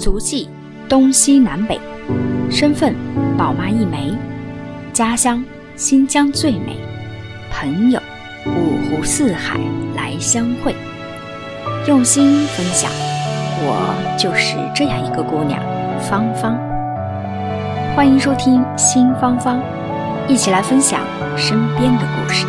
[0.00, 0.48] 足迹
[0.88, 1.78] 东西南北，
[2.50, 2.94] 身份
[3.36, 4.14] 宝妈一枚，
[4.94, 5.44] 家乡
[5.76, 6.74] 新疆最美，
[7.52, 8.00] 朋友
[8.46, 9.60] 五湖四海
[9.94, 10.74] 来相会，
[11.86, 12.90] 用心分享。
[13.62, 15.60] 我就是这样一个姑娘，
[16.00, 16.58] 芳芳。
[17.94, 19.60] 欢迎收听新芳芳，
[20.26, 21.00] 一起来分享
[21.36, 22.46] 身边的故事。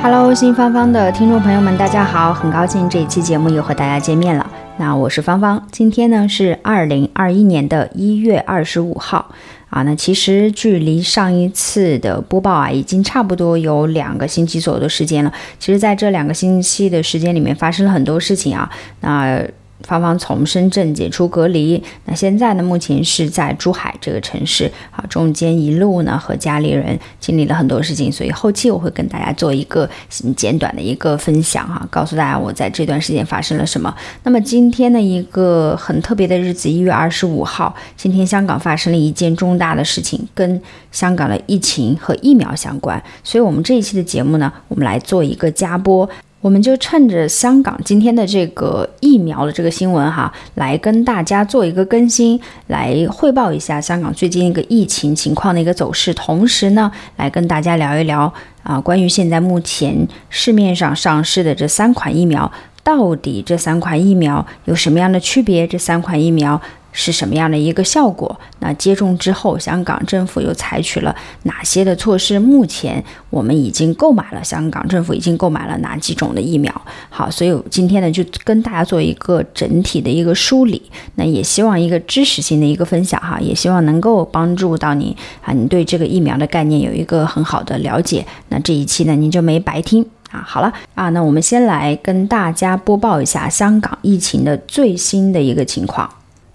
[0.00, 4.46] Hello，新芳芳的听众朋友们，大家好，很高兴这一期节目又和大家见面了。
[4.76, 9.32] 那我是芳芳，今天呢是二零二一年的一月二十五号
[9.70, 9.82] 啊。
[9.84, 15.32] 那其实距离上一次的播报啊，已经差不多有两个星期左右的时间了。
[15.60, 18.68] 其实，在这两个星期的时间里面，发生了很多事情啊。
[19.00, 19.40] 那
[19.86, 29.88] 芳芳从深圳解除隔离，那现在呢，目前是在珠海这个城市啊，中间一路呢和家里人经历了很多事情，所以后期我会跟大家做一个
[30.36, 33.94] 简短的一个分享哈，告诉大家我在这段时间发生了什么。
[34.22, 46.08] 那么今天的一个很特别的日子，一月二十五号，今天香港发生了一件重大的事情，跟香港的疫情和疫苗相关，所以我们这一期的节目呢，我们来做一个加播。
[46.44, 58.30] 我们就趁着香港今天的这个疫苗的这个新闻哈，来跟大家做一个更新，来汇报一下香港最近一个疫情情况的一个走势，同时呢，来跟大家聊一聊
[58.62, 65.66] 啊，关于现在目前市面上上市的这三款疫苗，到底这三款疫苗有什么样的区别？
[65.66, 66.60] 这三款疫苗。
[66.96, 68.40] 是什么样的一个效果？
[68.60, 72.38] 那接种之后，香港政府又采取了哪些的措施？
[72.38, 76.72] 目前我们已经购买了，香港政府已经购买了哪几种的疫苗？
[77.10, 80.80] 好，所以今天呢，就跟大家做一个整体的一个梳理。
[81.16, 88.24] 那也希望一个知识性的一个分享哈，也希望能够帮助到你啊，你对这个疫苗的概念有一个很好的了解。
[88.50, 90.44] 那这一期呢，您就没白听啊。
[90.46, 96.08] 好了啊，那我们先来跟大家播报一下香港疫情的最新的一个情况。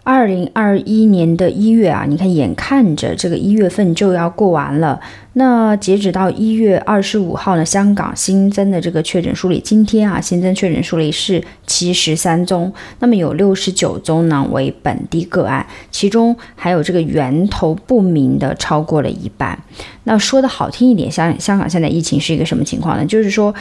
[0.10, 5.00] 二零二一年的一月啊，你看，眼看着这个一月份就要过完了。
[5.34, 19.60] 那截止到一月二十五号呢，香港新增的这个确诊数里，今天啊新增确诊数里是七十三宗，那么有六十九宗呢为本地个案，其中还有这个源头不明的超过了一半。
[20.06, 23.06] 那说的好听一点，香香港现在疫情是一个什么情况呢？
[23.06, 23.54] 就是说，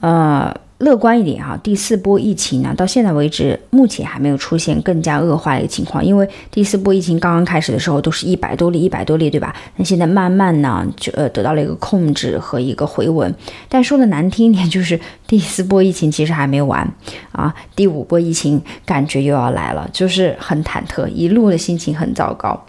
[0.00, 0.52] 呃。
[0.82, 6.04] 乐观一点哈，第四波疫情呢，到现在为止，目前还没有出现更加恶化的一个情况。
[6.04, 9.54] 因为第四波疫情刚刚开始的时候，都是一百多例、一百多例，对吧？
[9.76, 13.32] 那现在慢慢呢，就呃得到了一个控制和一个回稳。
[13.68, 14.98] 但说的难听一点，就是
[15.28, 16.92] 第四波疫情其实还没完
[17.30, 22.60] 啊，第五波疫情感觉又要来了，就是很忐忑，一路的心情很糟糕。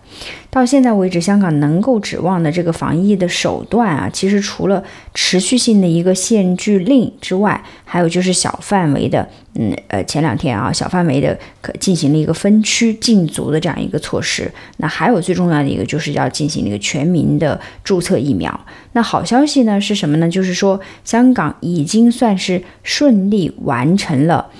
[0.50, 4.84] 到现在为止，香港能够指望的这个防疫的手段啊，其实除了
[5.16, 14.52] 持续性的一个限聚令之外，还有就是小范围的，嗯呃，前两天啊，小范围的可进行了一个分区禁足的这样一个措施。
[14.78, 18.60] 那还有最重要的一个，就是要进行一个全民的注册疫苗。
[18.92, 20.30] 那好消息呢是什么呢？
[20.30, 24.52] 就是说香港已经算是顺利完成了。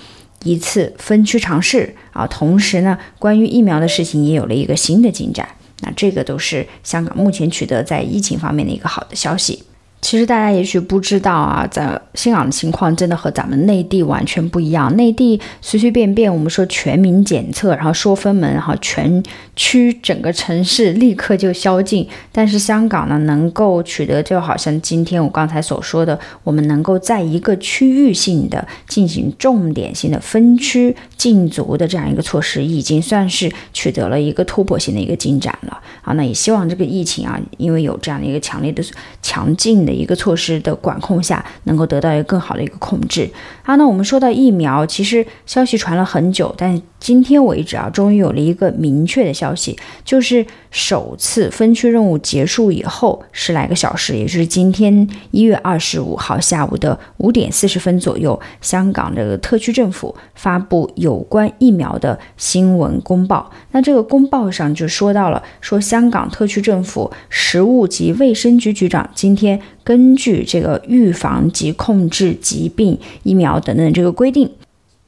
[0.44, 5.48] 一次分区尝试啊，同时呢，关于疫苗的事情也有了一个新的进展。
[5.82, 9.64] 那这个都是香港目前取得在疫情方面的一个好的消息。
[10.04, 14.94] 其实大家也许不知道啊，在香港的情况真的和咱们内地完全不一样。
[14.98, 19.24] 内地随随便便我们说全民检测，然后说分门，然后全
[19.56, 22.06] 区整个城市立刻就宵禁。
[22.34, 36.12] 但是香港呢，能够取得就好像今天我刚才所说的，我们能够在一个区域性的进行重点性的分区禁足的这样一个措施，已经算是取得了一个突破性的一个进展了啊。
[36.16, 38.84] 那也希望这个疫情啊，因为有这样的一个强烈的
[39.22, 39.94] 强劲的。
[39.94, 43.30] 一个措施的管控下，能够得到一个更好的一个控制。
[43.62, 63.52] 好，那我们说到疫苗，其实消息传了很久，但今天为止啊，终于有了一个明确的消息，就是首次分区任务结束以后十来个小时，也就是今天一月二十五号下午的五点四十分左右，香港这个特区政府发布有有关疫苗的新闻公报。
[63.72, 74.50] 那这个公报上就说到了，说香港特区政府食物及卫生局局长今天根据这个预防及控制疾病疫苗等等这个规定。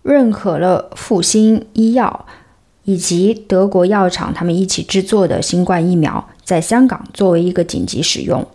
[0.03, 2.25] 认可了复星医药
[2.83, 8.45] 以及德国药厂他们一起制作的新冠疫苗，在香港作为一个紧急使用。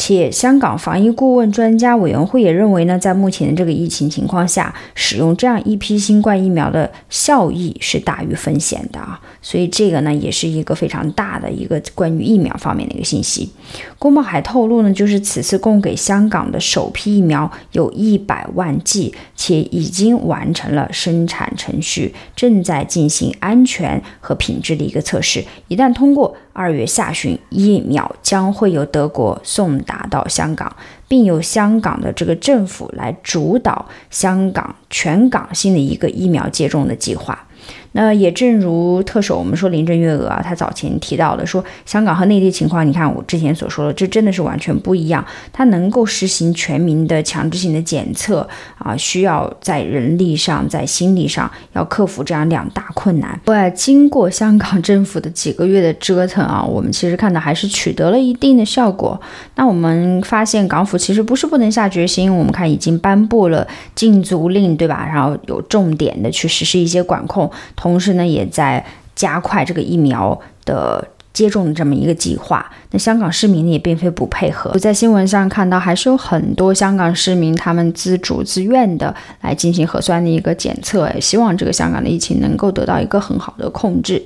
[0.00, 9.20] 且香港防疫顾问专家委员会也认为呢，在目前的这个疫情情况下，使用这样一批新冠疫苗的效益是大于风险的啊。
[9.42, 13.50] 所以这个呢，也是一个非常大的一个关于疫苗方面的一个信息。
[13.98, 25.44] 公报还透露呢，就是此次供给香港的首批疫苗有一百万剂，且已经完成了生产程序，正在进行安全和品质的一个测试。
[25.66, 30.72] 一旦通过，二月下旬疫苗将会由德国送达到香港，
[31.08, 37.46] 并由香港的这个政府来主导香港全港性的一个疫苗接种的计划。
[37.92, 45.24] 那也正如特首我们说林郑月娥啊，她早前提到的说，香港和内地情况，你看我之前所说的，这真的是完全不一样。
[45.52, 48.46] 它能够实行全民的强制性的检测
[48.78, 53.40] 啊，需要在人力上、在心理上要克服这样两大困难。
[53.44, 59.18] 不过，经过香港政府的几个月的折腾啊，我们其实看到还是取得了一定的效果。
[59.56, 65.08] 那我们发现港府其实不是不能下决心，我们看已经颁布了禁足令，对吧？
[65.10, 67.50] 然后有重点的去实施一些管控。
[67.78, 68.84] 同时呢，也在
[69.14, 72.68] 加快这个疫苗的接种的这么一个计划。
[72.90, 84.20] 那香港市民呢也并非不配合，我在新闻上看到，还是有很多香港市民他们自主自愿的来进行核酸的一个检测，也希望这个香港的疫情能够得到一个很好的控制。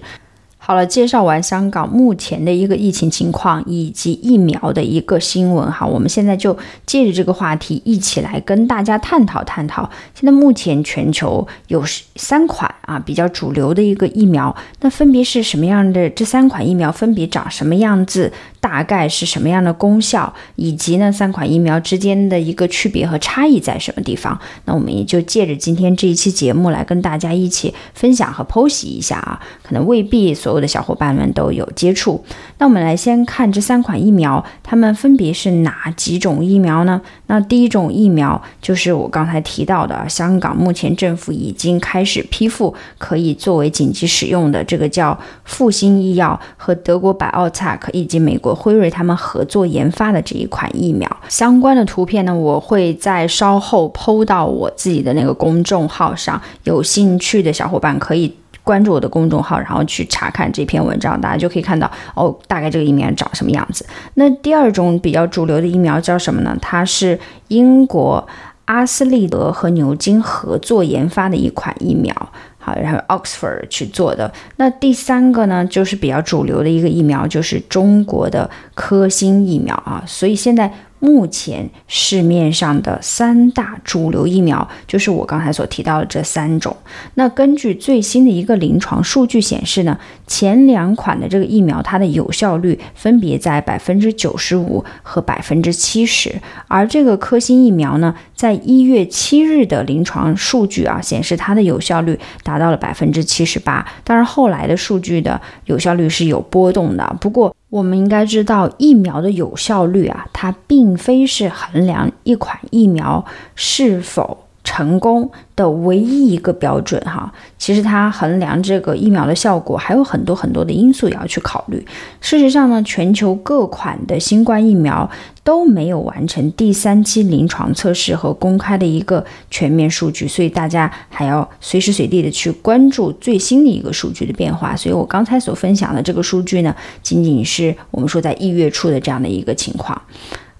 [0.64, 6.56] 好了，介绍完香港目前的一个疫情情况以及疫苗的一个新闻哈，我们现在就
[6.86, 9.90] 借着这个话题一起来跟大家探讨探讨。
[10.14, 11.82] 现在目前全球有
[12.14, 16.08] 三款啊比较主流的一个疫苗，那分别是什么样的？
[16.10, 18.32] 这三款疫苗分别长什么样子？
[18.60, 20.32] 大概是什么样的功效？
[20.54, 24.38] 以及呢三款疫苗之间的一个区别和差异在什么地方？
[24.66, 30.51] 那我们也就借着今天这一期节目来跟大家一起分享和剖析一下啊，可能未必所。
[30.52, 32.22] 所有的小伙伴们都有接触。
[32.58, 37.00] 那我们来先看这三款疫苗，它们分别是哪几种疫苗呢？
[37.28, 51.08] 那第一种疫苗就是我刚才提到的，香港目前政府已经开始批复，可以作为紧急使用的这个叫复星医药和德国百奥泰克以及美国辉瑞他们合作研发的这一款疫苗。
[51.30, 58.34] 相关的图片呢，我会在稍后抛到我自己的那个公众号上，有兴趣的小伙伴可以。
[58.64, 63.84] 关注我的公众号，然后去查看这篇文章，大家就可以看到哦，大概这个疫苗长什么样子。
[64.14, 66.56] 那第二种比较主流的疫苗叫什么呢？
[66.60, 67.18] 它是
[67.48, 68.26] 英国
[68.66, 72.14] 阿斯利德和牛津合作研发的一款疫苗，
[72.58, 74.32] 好，然后 Oxford 去做的。
[74.56, 80.02] 那第三个呢，就是比较主流的一个疫苗，就是中国的科兴疫苗啊。
[80.06, 80.72] 所以现在。
[81.02, 86.76] 目前市面上的三大主流疫苗就是我刚才所提到的这三种。
[87.14, 103.84] 那根据最新的一个临床数据显示呢，前两款的这个疫苗它的有效率分别在百分之九十五和百分之七十，而这个科兴疫苗呢，在一月七日的临床数据啊显示它的有效率达到了百分之七十八。
[104.04, 107.52] 当然后来的数据的有效率是有波动的，不过。
[107.72, 113.24] 我们应该知道，疫苗的有效率啊，它并非是衡量一款疫苗
[113.54, 114.36] 是否。
[114.64, 121.84] 成功的唯一一个标准哈，其实它衡量这个疫苗的效果还有很多很多的因素也要去考虑。
[122.20, 125.10] 事实上呢，全球各款的新冠疫苗
[125.42, 134.76] 都没有完成第三期临床测试和公开的一个全面数据，所以大家还要随时随地的去关注最新的一个数据的变化。
[134.76, 140.00] 所以我刚才所分享的这个数据呢，仅仅是我们说在一月初的这样的一个情况，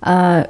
[0.01, 0.45] 呃。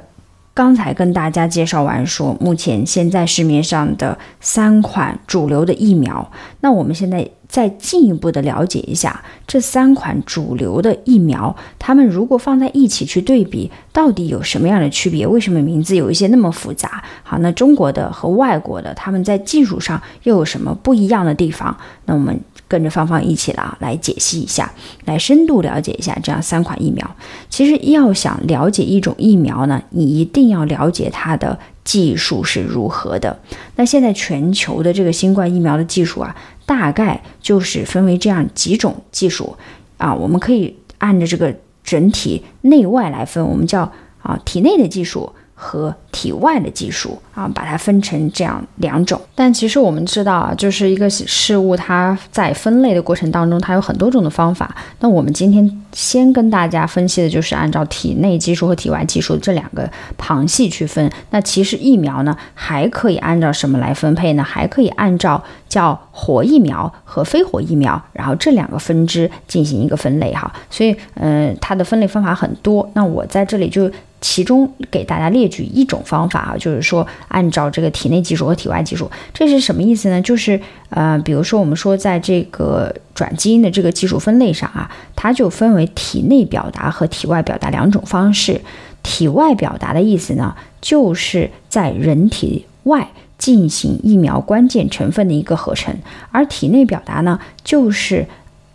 [0.53, 6.31] 刚才跟大家介绍完，说目前现在市面上的三款主流的疫苗，
[6.61, 15.27] 那我们现在再进一步的了解一下这三款主流的疫苗，它们如果放在一起去对比，到底有什么样的区别？
[15.27, 17.03] 为什么名字有一些那么复杂？
[17.21, 21.77] 好，那中国的和外国的，他们在技术上又有什么不一样的地方？
[22.05, 22.39] 那我们。
[22.65, 24.71] 跟着芳芳一起了来解析一下，
[25.05, 27.15] 来深度了解一下这样三款疫苗。
[27.47, 33.37] 其实要想了解一种疫苗呢，你一定要了解它的技术是如何的。
[33.75, 39.55] 那现在全球的这个新冠疫苗的技术啊，大概就是分为这样几种技术。
[39.97, 43.91] 啊，我们可以按着这个整体内外来分，我们叫
[44.21, 47.19] 啊体内的技术和体外的技术。
[47.33, 54.75] 啊，把它分成这样两种，但其实我们知道啊，就是一个事物，它在分类的过程当中，它有很多种的方法。
[54.99, 61.11] 那我们今天先跟大家分析的就是按照体内技术和体外技术这两个旁系去分。
[61.31, 64.43] 那其实疫苗呢，还可以按照什么来分配呢？
[64.43, 70.53] 还可以按照叫活疫苗和非活疫苗，然后这两个分支进行一个分类哈。
[70.69, 72.87] 所以，嗯，它的分类方法很多。
[72.93, 73.89] 那我在这里就
[74.21, 77.05] 其中给大家列举一种方法啊，就是说。
[77.29, 80.21] 按照这个体内技术和体外技术，这是什么意思呢？
[80.21, 88.61] 就是呃，比如说我们说在这个转基因的这个技术分类上啊，它就分为体内表达和体外表达两种方式。
[89.01, 95.95] 体外表达的意思呢，就是在人体外进行疫苗关键成分的一个合成，
[96.31, 98.27] 而体内表达呢，就是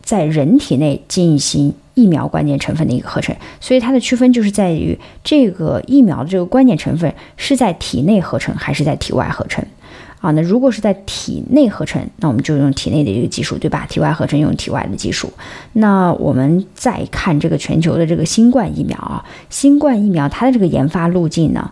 [0.08, 3.36] 在人体内进行疫苗关键成分的一个合成。
[3.60, 9.62] 所以它的区分就是在于这个疫苗的这个关键成分是在体内合成还是在体外合成。
[10.20, 13.86] 啊，那如果是在体内合成，那我们就用体内的这个技术，对吧？
[13.86, 15.30] 体外合成用体外的技术。
[15.74, 21.70] 那我们再看这个全球的这个新冠疫苗啊，新冠疫苗它的这个研发路径呢，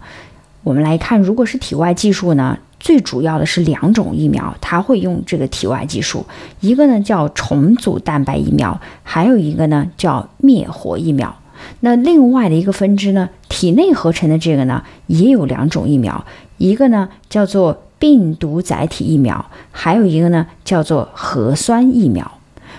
[0.66, 6.26] 我们来看，如果是体外技术呢，最主要的是两种疫苗，它会用这个体外技术，
[6.58, 11.32] 一个呢叫重组蛋白疫苗，还有一个呢叫灭活疫苗。
[11.78, 16.24] 那另外的一个分支呢，体内合成的这个呢，也有两种疫苗，
[16.58, 17.80] 一个呢叫做。
[17.98, 19.42] 病毒载体疫苗，
[19.72, 22.30] 还有一个呢，叫做核酸疫苗。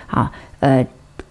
[0.06, 0.86] 啊，呃，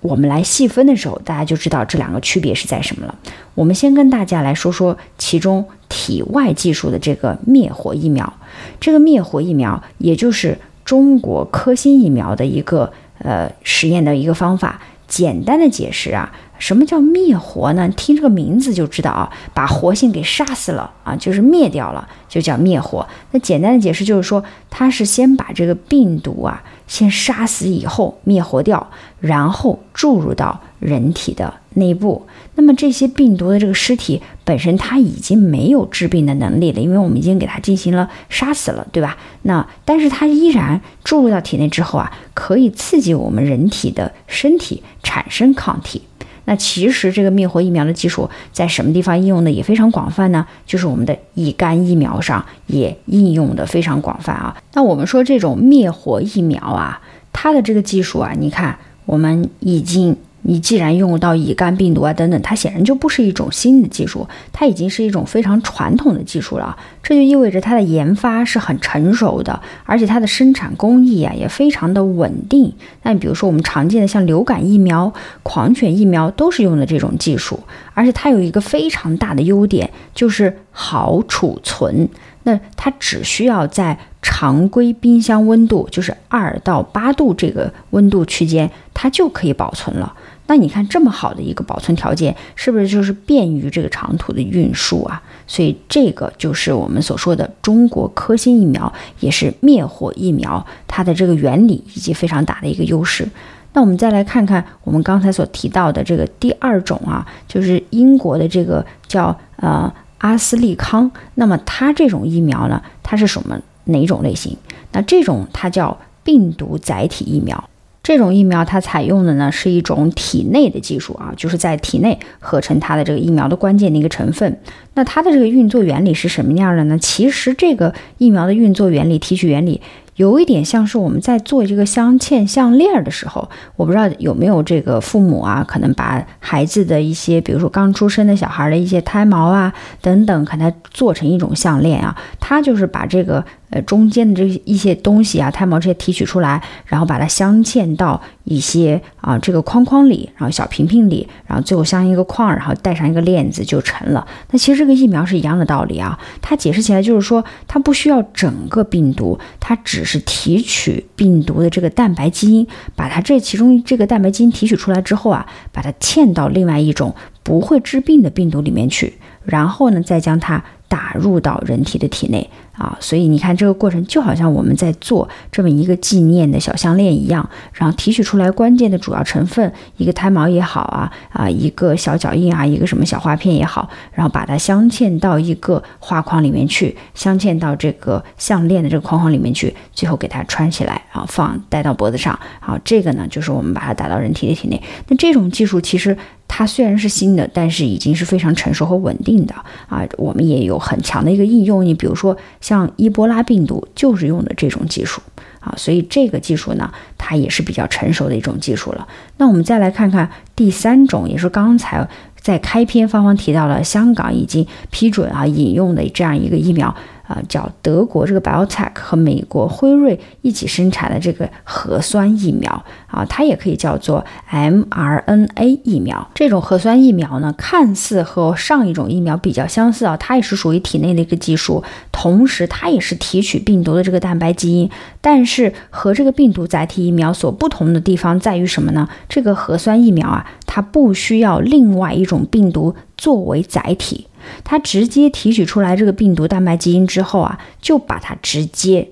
[0.06, 3.14] 我们来细分的时候，大家就知道这两个区别是在什么了。
[3.54, 8.32] 我们先跟大家来说说其中体外技术的这个灭活疫苗。
[8.78, 14.80] 这个灭活疫苗，也就是中国科兴疫苗的一个呃实验的一个方法。
[15.06, 16.32] 简单的解释啊。
[16.58, 17.86] 什么叫灭活呢？
[17.90, 23.06] 听这个名字就知道啊，把活性给杀死了啊，就是灭掉了，就叫灭活。
[23.32, 28.88] 那简单的解释就是说，它是先把这个病毒啊先杀死以后灭活掉，
[29.20, 32.26] 然后注入到人体的内部。
[32.56, 39.16] 那么这些病毒的这个尸体本身它已经没有致病的能力了，因为我们已经给它进行了杀死了，对吧？
[39.42, 46.02] 那但是它依然注入到体内之后啊，可以刺激我们人体的身体产生抗体。
[46.46, 50.46] 那其实这个灭活疫苗的技术在什么地方应用的也非常广泛呢？
[50.64, 54.56] 就是我们的乙肝疫苗上也应用的非常广泛啊。
[54.72, 57.00] 那我们说这种灭活疫苗啊，
[57.32, 60.16] 它的这个技术啊，你看我们已经。
[60.42, 66.76] 你既然用到乙肝病毒啊等等，它显然就不是一种新的技术，它已经是一种非常传统的技术了。
[67.02, 72.72] 这就意味着它的研发是很成熟的，而且它的生产工艺啊也非常的稳定。
[73.02, 75.12] 那你比如说我们常见的像流感疫苗、
[75.42, 77.58] 狂犬疫苗都是用的这种技术，
[77.94, 82.08] 而且它有一个非常大的优点，就是好储存。
[82.46, 90.14] 那它只需要在常规冰箱温度，就是二到八度这个温度区间，它就可以保存了。
[90.46, 95.20] 那你看这么好的一个保存条件，是不是就是便于这个长途的运输啊？
[95.48, 103.28] 所以这个就是我们所说的中国科兴疫苗，也是灭活疫苗，它的这个原理以及非常大的一个优势。
[103.72, 111.10] 那我们再来看看我们刚才所提到的这个第二种啊，就是英国的这个叫呃阿斯利康。
[111.34, 114.56] 那么它这种疫苗呢，它是什么哪种类型？
[114.92, 117.68] 那这种它叫病毒载体疫苗。
[118.02, 124.60] 这种疫苗它采用的呢是一种体内的技术啊，就是在体内合成它的这个疫苗的关键的一个成分。
[124.94, 126.96] 那它的这个运作原理是什么样的呢？
[126.98, 129.80] 其实这个疫苗的运作原理、提取原理。
[130.16, 154.26] 有一点像是我们在做这个镶嵌项链的时候，我不知道有没有这个父母啊，可能把孩子的一些，比如说刚出生的小孩的一些胎毛啊等等，可能做成一种项链啊，他就是把这个呃中间的这一些东西啊，胎毛这些提取出来，然后把它镶嵌到一些啊这个框框里，然后小瓶瓶里，然后最后镶一个框，然后带上一个链子就成了。
[154.50, 172.48] 那其实这个疫苗是一样的道理啊，它解释起来就是说，它不需要整个病毒，它只是提取病毒的这个蛋白基因，把它这其中这个蛋白基因提取出来之后啊，把它嵌到另外一种不会致病的病毒里面去，然后呢，再将它打入到人体的体内。
[172.76, 194.82] 啊，所以你看这个过程就好像我们在做这么一个纪念的小项链一样，然后提取出来关键的主要成分，一个胎毛也好啊，啊一个小脚印啊，一个什么小花片也好，然后把它镶嵌到一个画框里面去，镶嵌到这个项链的这个框框里面去，最后给它穿起来，然后放戴到脖子上，好，这个呢就是我们把它打到人体的体内。
[195.08, 196.16] 那这种技术其实
[196.48, 199.54] 它虽然是新的，但是已经是非常成熟和稳定的
[199.88, 201.84] 啊，我们也有很强的一个应用。
[201.84, 202.36] 你比如说。
[202.60, 205.22] 像伊波拉病毒就是用的这种技术
[205.60, 209.06] 啊，所以这个技术呢，它也是比较成熟的一种技术了。
[209.36, 212.08] 那我们再来看看第三种，也是刚才
[212.40, 216.92] 在开篇芳芳提到了，香港已经批准啊引用的这样一个疫苗
[217.26, 226.30] 啊，叫德国这个 BioTech 和美国辉瑞一起生产的这个核酸疫苗啊，它也可以叫做 mRNA 疫苗。
[226.34, 234.88] 这种核酸疫苗呢，看似和上一种疫苗比较相似啊，它也是属于体内的一个技术，同时它也是提取病毒的这个蛋白基因。
[235.20, 239.08] 但是和这个病毒载体疫苗所不同的地方在于什么呢？
[239.28, 244.28] 这个核酸疫苗啊，它不需要另外一种病毒作为载体。
[244.64, 249.08] 它直接提取出来这个病毒蛋白基因之后啊，就把它直接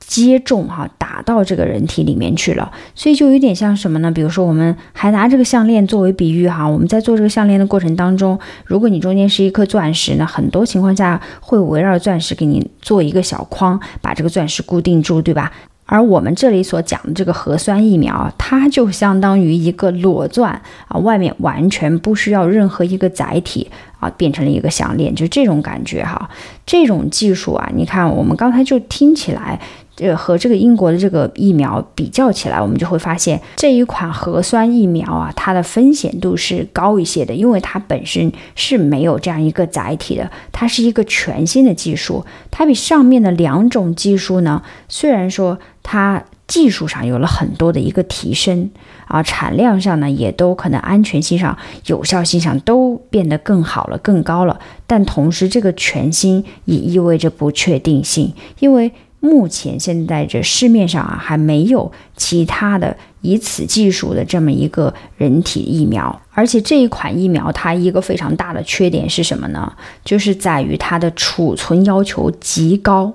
[0.00, 2.70] 接种哈，打到这个人体里面去了。
[2.94, 4.10] 所以就有点像什么呢？
[4.10, 15.50] 比如说，我们还拿这个项链作为比喻哈，我们在做这个项链的过程当中，如果你中间是一颗钻石，那很多情况下会围绕钻石给你做一个小框，把这个钻石固定住，对吧？
[15.86, 26.28] 而我们这里所讲的这个核酸疫苗，它就相当于一个裸钻啊，外面完全不需要任何一个载体啊，变成了一个项链，就这种感觉哈。
[26.64, 29.60] 这种技术啊，你看我们刚才就听起来。
[29.96, 48.68] 这和这个英国的这个疫苗比较起来，我们就会发现这一款核酸疫苗啊，它的风险度是高一些的，因为它本身是没有这样一个载体的，它是一个全新的技术，它比上面的两种技术呢，虽然说它技术上有了很多的一个提升
[49.06, 58.90] 啊，产量上呢也都可能安全性上、有效性上都变得更好了、更高了，但同时这个全新也意味着不确定性，因为。
[59.20, 69.72] 目前现在这市面上啊还没有其他的以此技术的这么一个人体疫苗，而且这一款疫苗它一个非常大的缺点是什么呢？
[70.04, 73.10] 就是在于它的储存要求极高。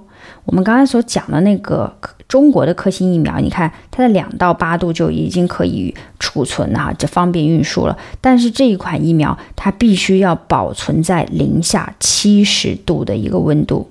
[0.49, 1.93] 我们刚才所讲的那个
[2.27, 7.95] 中国的科兴疫苗，你看它的两到八度就已经可以储存啊，这方便运输了。
[8.19, 13.87] 但是这一款疫苗它必须要保存在零下七十度的一个温度。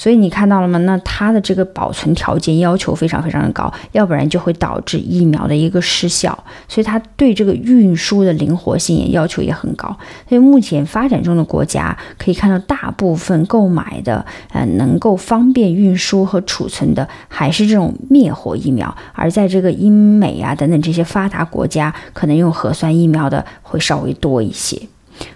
[0.00, 0.78] 所以你看到了吗？
[0.78, 6.32] 那它的这个保存条件要求非常非常的高，要不然就会导致疫苗的一个失效。
[6.66, 9.94] 所以它对这个运输的灵活性也要求也很高。
[10.26, 24.80] 所以目前发展中的国家可以看到，大部分购买的呃能够方便运输和储存的还是这种灭活疫苗，而在这个英美啊等等这些发达国家，可能用核酸疫苗的会稍微多一些。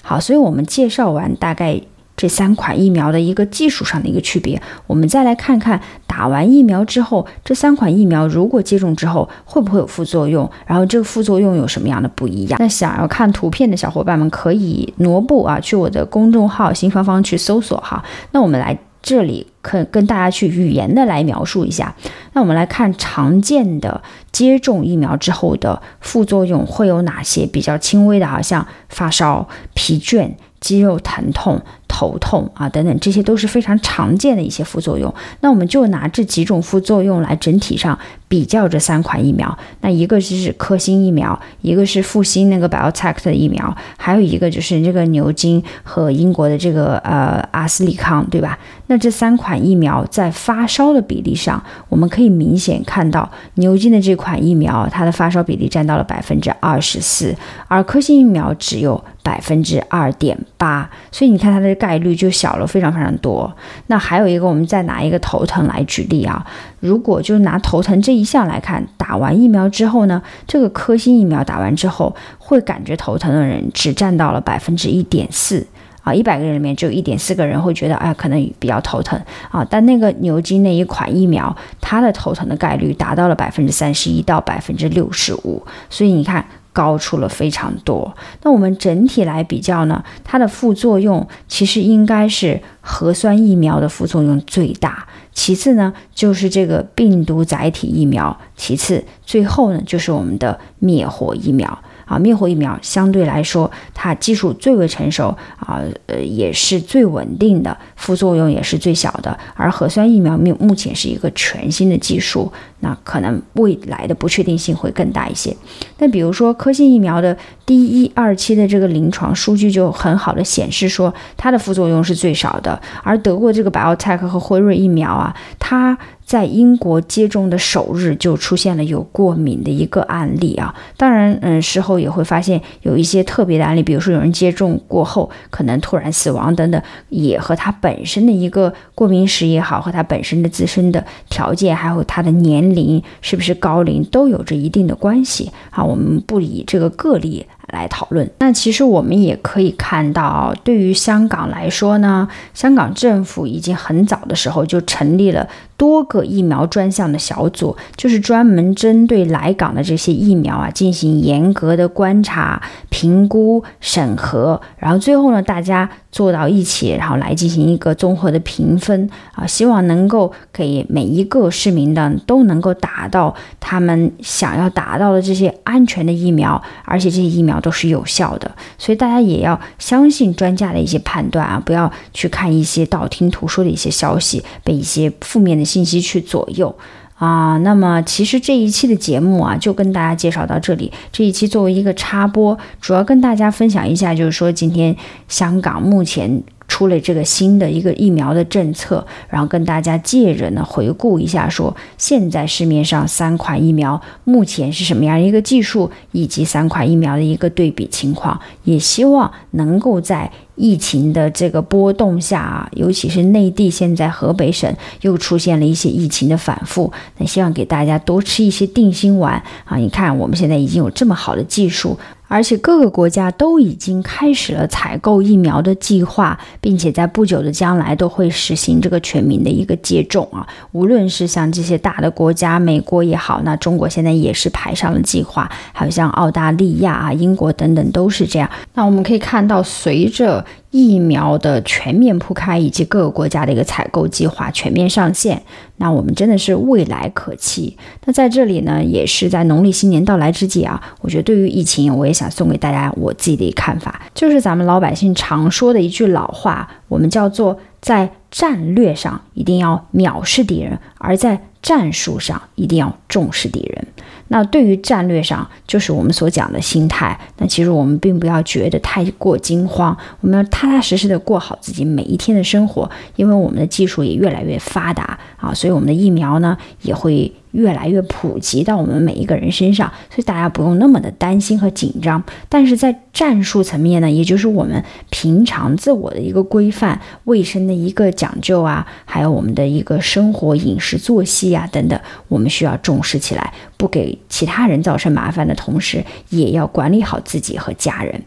[0.00, 1.82] 好，所以我们介绍完大概。
[2.16, 12.56] 这三款疫苗的一个技术上的一个区别，我们再来看看打完疫苗之后，这三款疫苗如果接种之后会不会有副作用，然后这个副作用有什么样的不一样？
[12.60, 18.04] 那想要看图片的小伙伴们可以挪步啊，去我的公众号“新芳芳”去搜索哈。
[18.30, 21.94] 那我们来这里可跟大家去语言的来描述一下。
[22.32, 24.00] 那我们来看常见的
[24.30, 30.30] 接种疫苗之后的副作用会有哪些比较轻微的啊，像发烧、疲倦。
[30.64, 35.12] 肌肉疼痛、头痛啊，等等，这些都是非常常见的一些副作用。
[35.40, 37.98] 那我们就拿这几种副作用来整体上
[38.28, 39.58] 比较这三款疫苗。
[39.82, 48.58] 那一个就是科兴疫苗，一个是复星那个 BioTech 的疫苗，还有一个就是这个牛津和英国的这个呃阿斯利康，对吧？
[48.86, 57.36] 那这三款疫苗在发烧的比例上，我们可以明显看到牛津的这款疫苗，它的发烧比例占到了百分之二十四，
[57.68, 59.04] 而科兴疫苗只有。
[59.24, 63.50] 百分之二点八，所以你看它的概率就小了非常非常多。
[63.86, 66.46] 那还有一个，我们再拿一个头疼来举例啊。
[66.80, 75.66] 如果就拿头疼这一项来看，打完疫苗之后呢，这个科兴疫苗打完之后会感觉头疼的人只占到了百分之一点四
[76.02, 79.18] 啊，一百个人里面只有一点四个人会觉得哎可能比较头疼
[79.50, 79.66] 啊。
[79.70, 86.44] 但那个牛津那一款疫苗，它的头疼的概率达到了百分之三十一到百分之六十五，所以你看。
[86.74, 88.14] 高出了非常多。
[88.42, 101.82] 那我们整体来比较呢，它的副作用其实应该是核酸疫苗的副作用最大，其次呢就是这个病毒载体疫苗，其次最后呢就是我们的灭活疫苗。
[102.04, 109.38] 啊，灭活疫苗相对来说，它技术最为成熟啊，呃，也是最稳定的，副作用也是最小的。
[109.54, 115.56] 而核酸疫苗目目前是一个全新的技术，那可能未来的不确定性会更大一些。
[115.98, 122.80] 那比如说科兴疫苗的第一二期的这个临床数据就很好的显示说，它的副作用是最少的。
[123.02, 145.84] 而德国这个 BioTech 和辉瑞疫苗啊，它在英国接种的首日就出现了有过敏的一个案例啊，当然，嗯，事后也会发现有一些特别的案例，比如说有人接种过后可能突然死亡等等，也和他本身的一个过敏史也好，和他本身的自身的条件，还有他的年龄是不是高龄都有着一定的关系啊。
[145.84, 147.46] 我们不以这个个例。
[147.74, 148.30] 来讨论。
[148.38, 155.46] 那其实我们也可以看到，对于香港来说呢，香港政府已经很早的时候就成立了。
[155.76, 178.48] 多个疫苗专项的小组，就是专门针对来港的这些疫苗啊，进行严格的观察、评估、审核，然后最后呢，大家做到一起，然后来进行一个综合的评分啊，希望能够给每一个市民的都能够打到他们想要达到的这些安全的疫苗，而且这些疫苗都是有效的，
[178.78, 185.64] 所以大家也要相信专家的一些判断啊，不要去看一些道听途说的一些消息，被一些负面的。
[185.64, 186.72] 信息去左右
[187.14, 190.92] 啊，那么其实这一期的节目啊，就跟大家介绍到这里。
[191.12, 194.96] 这一期作为一个插播，主要跟大家分享一下，就是说今天
[195.28, 196.42] 香港目前。
[196.66, 214.72] 出了这个新的一个疫苗的政策，然后跟大家借着呢回顾一下，说现在市面上三款疫苗目前是什么样一个技术，以及三款疫苗的一个对比情况，也希望能够在疫情的这个波动下啊，尤其是内地现在河北省
[215.02, 219.76] 又出现了一些疫情的反复，那希望给大家多吃一些定心丸啊！
[219.76, 221.98] 你看我们现在已经有这么好的技术。
[222.26, 230.46] 而且各个国家都已经开始了采购疫苗的计划，并且在不久的将来都会实行这个全民的一个接种啊。
[230.72, 238.50] 无论是像这些大的国家，美国也好，那中国现在也是排上了计划，还有像澳大利亚啊、英国等等都是这样。
[238.74, 245.40] 那我们可以看到，随着疫苗的全面铺开，以及各个国家的一个采购计划全面上线，
[245.76, 247.78] 那我们真的是未来可期。
[248.06, 263.86] 那在这里呢，也是在农历新年到来之际啊，我觉得对于疫情，我也想送给大家我自己的一个看法，就是咱们老百姓常说的一句老话，我们叫做在战略上一定要藐视敌人，而在战术上一定要重视敌人。
[264.28, 267.18] 那对于战略上，就是我们所讲的心态。
[267.38, 272.90] 那其实我们并不要觉得太过惊慌，我们要踏踏实实的过好自己每一天的生活。
[273.16, 277.32] 因为我们的技术也越来越发达啊，所以我们的疫苗呢也会。
[277.54, 282.22] 越来越普及到我们每一个人身上，所以大家不用那么的担心和紧张。
[282.48, 298.20] 但是在战术层面呢，也就是我们平常自我的一个规范、卫生的一个讲究啊，还有我们的一个生活饮食作息啊等等，我们需要重视起来，不给其他人造成麻烦的同时，也要管理好自己和家人。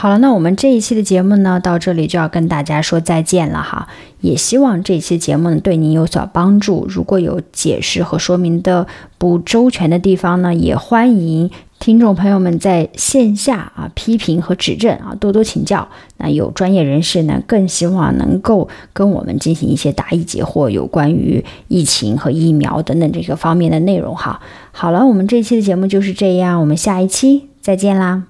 [0.00, 3.86] 好了，那我们这一期的节目呢，到这里就要跟大家说再见了哈。
[4.22, 6.86] 也希望这期节目对您有所帮助。
[6.88, 8.86] 如果有解释和说明的
[9.18, 15.86] 不周全的地方呢，也欢迎听众朋友们在线下啊批评和指正啊，多多请教。
[16.16, 24.40] 那有专业人士呢，更希望能够跟我们进行一些答疑解惑，有关于疫情和疫苗等等这个方面的内容哈。
[24.72, 28.29] 好了，我们这期的节目就是这样，我们下一期再见啦。